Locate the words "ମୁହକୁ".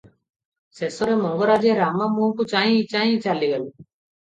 2.15-2.49